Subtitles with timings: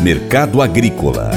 [0.00, 1.30] Mercado Agrícola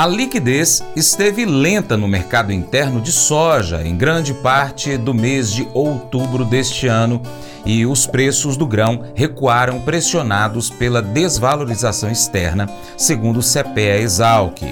[0.00, 5.68] A liquidez esteve lenta no mercado interno de soja em grande parte do mês de
[5.74, 7.20] outubro deste ano
[7.66, 14.62] e os preços do grão recuaram pressionados pela desvalorização externa, segundo o CPEA Exalc.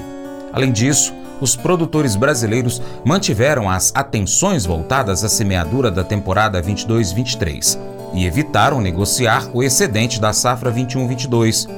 [0.50, 8.26] Além disso, os produtores brasileiros mantiveram as atenções voltadas à semeadura da temporada 22-23 e
[8.26, 11.68] evitaram negociar o excedente da safra 21-22.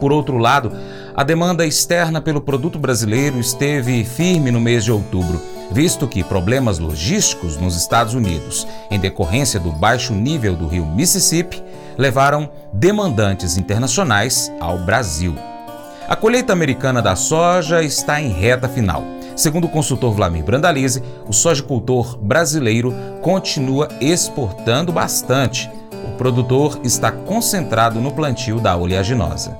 [0.00, 0.72] Por outro lado,
[1.14, 5.40] a demanda externa pelo produto brasileiro esteve firme no mês de outubro,
[5.70, 11.62] visto que problemas logísticos nos Estados Unidos, em decorrência do baixo nível do rio Mississippi,
[11.98, 15.36] levaram demandantes internacionais ao Brasil.
[16.08, 19.04] A colheita americana da soja está em reta final.
[19.42, 25.68] Segundo o consultor Vlamir Brandalize, o sojicultor brasileiro continua exportando bastante.
[26.06, 29.58] O produtor está concentrado no plantio da oleaginosa.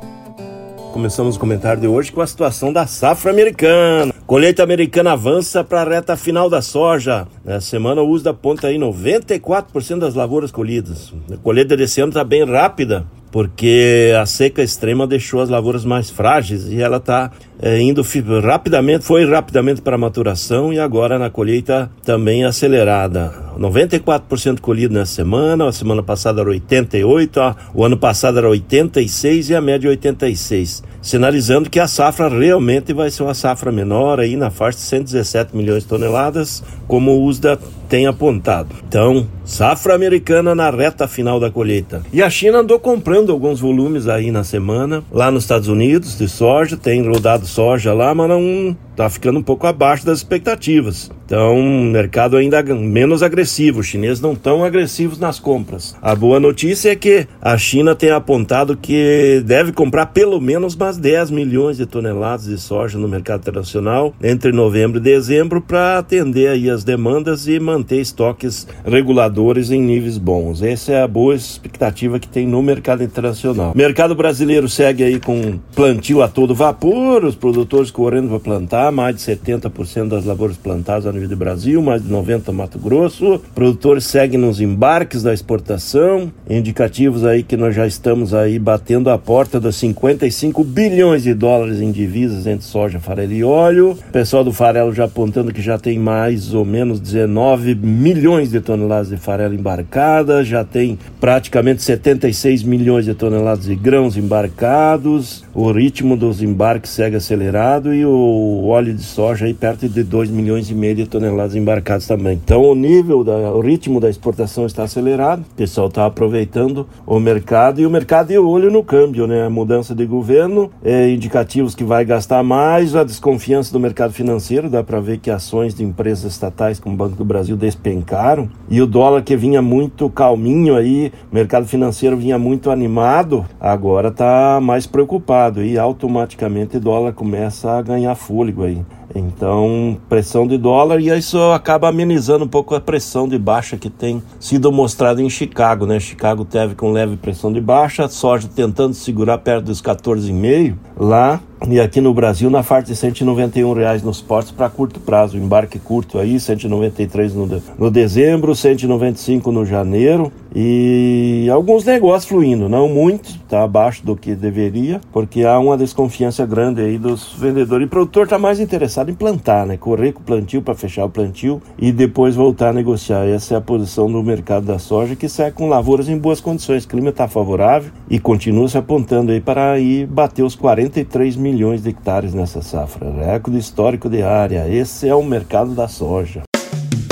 [0.93, 4.15] Começamos o comentário de hoje com a situação da safra americana.
[4.25, 7.27] Colheita americana avança para a reta final da soja.
[7.45, 11.13] Na semana o uso da ponta aí 94% das lavouras colhidas.
[11.29, 16.09] A colheita desse ano está bem rápida, porque a seca extrema deixou as lavouras mais
[16.09, 18.05] frágeis e ela está é, indo
[18.43, 23.33] rapidamente, foi rapidamente para maturação e agora na colheita também acelerada.
[23.57, 27.41] 94% colhido nessa semana, a semana passada era 88,
[27.73, 33.11] o ano passado era 86 e a média 86, sinalizando que a safra realmente vai
[33.11, 37.59] ser uma safra menor aí na faixa de 117 milhões de toneladas, como o USDA
[37.89, 38.71] tem apontado.
[38.89, 42.03] Então, safra americana na reta final da colheita.
[42.11, 46.27] E a China andou comprando alguns volumes aí na semana, lá nos Estados Unidos, de
[46.27, 51.11] soja, tem rodado soja lá, mas não está ficando um pouco abaixo das expectativas.
[51.25, 51.57] Então,
[51.91, 53.81] mercado ainda menos agressivo.
[53.81, 55.97] Os chineses não tão agressivos nas compras.
[56.01, 60.99] A boa notícia é que a China tem apontado que deve comprar pelo menos mais
[60.99, 66.49] 10 milhões de toneladas de soja no mercado internacional entre novembro e dezembro para atender
[66.49, 70.63] aí as demandas e manter estoques reguladores em níveis bons.
[70.63, 73.73] Essa é a boa expectativa que tem no mercado internacional.
[73.75, 79.17] Mercado brasileiro segue aí com plantio a todo vapor, os produtores correndo para plantar mais
[79.17, 83.41] de 70% das lavouras plantadas a nível do Brasil, mais de 90% no Mato Grosso.
[83.55, 89.19] Produtores seguem nos embarques da exportação, indicativos aí que nós já estamos aí batendo a
[89.19, 93.93] porta dos 55 bilhões de dólares em divisas entre soja, farelo e óleo.
[93.93, 98.61] O pessoal do farelo já apontando que já tem mais ou menos 19 milhões de
[98.61, 105.45] toneladas de farelo embarcadas, já tem praticamente 76 milhões de toneladas de grãos embarcados.
[105.55, 110.31] O ritmo dos embarques segue acelerado e o óleo de soja aí perto de 2
[110.31, 112.41] milhões e meio de toneladas embarcadas também.
[112.43, 117.21] Então o nível, da, o ritmo da exportação está acelerado, o pessoal está aproveitando o
[117.21, 119.47] mercado e o mercado de olho no câmbio, né?
[119.47, 124.71] A mudança de governo, é, indicativos que vai gastar mais, a desconfiança do mercado financeiro,
[124.71, 128.81] dá para ver que ações de empresas estatais como o Banco do Brasil despencaram e
[128.81, 134.61] o dólar que vinha muito calminho aí, o mercado financeiro vinha muito animado, agora está
[134.61, 138.85] mais preocupado e automaticamente o dólar começa a ganhar fôlego aí.
[139.15, 143.91] Então, pressão de dólar e isso acaba amenizando um pouco a pressão de baixa que
[143.91, 146.01] tem sido mostrada em Chicago, né?
[146.01, 151.81] Chicago teve com leve pressão de baixa, soja tentando segurar perto dos 14,5 lá e
[151.81, 156.19] aqui no Brasil na faixa de 191 reais nos portos para curto prazo, embarque curto
[156.19, 163.31] aí, 193 no, de, no dezembro, 195 no janeiro e alguns negócios fluindo, não muito,
[163.31, 167.85] está abaixo do que deveria, porque há uma desconfiança grande aí dos vendedores.
[167.85, 169.79] E o produtor está mais interessado em plantar, né?
[169.79, 173.25] Correr com o plantio para fechar o plantio e depois voltar a negociar.
[173.27, 176.85] Essa é a posição do mercado da soja que sai com lavouras em boas condições.
[176.85, 181.83] O clima está favorável e continua se apontando aí para ir bater os 43 milhões
[181.83, 183.11] de hectares nessa safra.
[183.11, 184.67] Recorde histórico de área.
[184.69, 186.43] Esse é o mercado da soja.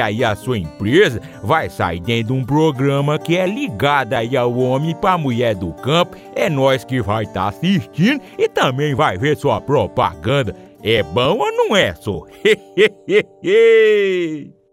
[0.00, 4.56] aí a sua empresa vai sair dentro de um programa que é ligado aí ao
[4.56, 6.16] homem para mulher do campo.
[6.34, 10.56] É nós que vai estar tá assistindo e também vai ver sua propaganda.
[10.82, 12.22] É bom ou não é, só?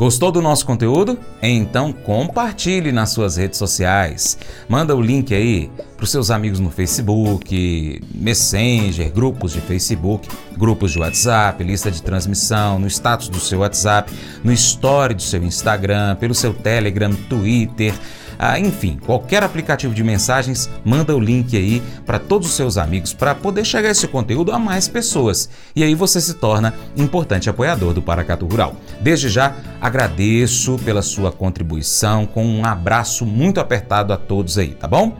[0.00, 1.18] Gostou do nosso conteúdo?
[1.42, 4.38] Então compartilhe nas suas redes sociais.
[4.66, 10.26] Manda o link aí para os seus amigos no Facebook, Messenger, grupos de Facebook,
[10.56, 14.10] grupos de WhatsApp, lista de transmissão, no status do seu WhatsApp,
[14.42, 17.92] no story do seu Instagram, pelo seu Telegram, Twitter.
[18.42, 23.12] Ah, enfim, qualquer aplicativo de mensagens, manda o link aí para todos os seus amigos
[23.12, 25.50] para poder chegar esse conteúdo a mais pessoas.
[25.76, 28.74] E aí você se torna importante apoiador do Paracato Rural.
[28.98, 34.88] Desde já, agradeço pela sua contribuição, com um abraço muito apertado a todos aí, tá
[34.88, 35.18] bom?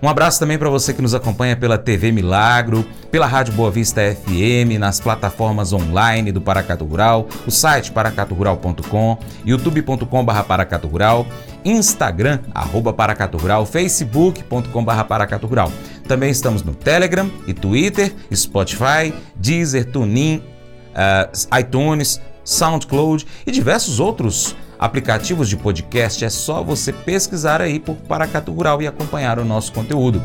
[0.00, 4.00] Um abraço também para você que nos acompanha pela TV Milagro, pela Rádio Boa Vista
[4.00, 11.26] FM, nas plataformas online do Paracato Rural, o site paracaturural.com, youtube.com.br paracaturural,
[11.64, 15.72] Instagram, arroba Paracato Rural, facebook.com.br Paracato Rural.
[16.06, 24.56] Também estamos no Telegram e Twitter, Spotify, Deezer, TuneIn, uh, iTunes, SoundCloud e diversos outros
[24.78, 29.72] aplicativos de podcast, é só você pesquisar aí por Paracatu Rural e acompanhar o nosso
[29.72, 30.22] conteúdo.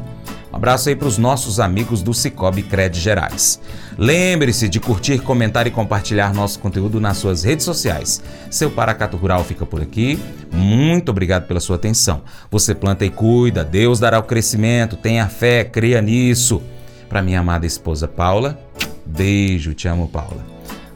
[0.54, 3.60] Um abraço aí para os nossos amigos do Cicobi Cred Gerais.
[3.98, 8.22] Lembre-se de curtir, comentar e compartilhar nosso conteúdo nas suas redes sociais.
[8.52, 10.20] Seu Paracato Rural fica por aqui.
[10.52, 12.22] Muito obrigado pela sua atenção.
[12.52, 14.96] Você planta e cuida, Deus dará o crescimento.
[14.96, 16.62] Tenha fé, creia nisso.
[17.10, 18.60] Para minha amada esposa Paula,
[19.04, 20.46] beijo, te amo, Paula.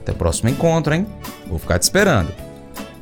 [0.01, 1.07] Até o próximo encontro, hein?
[1.47, 2.46] Vou ficar te esperando.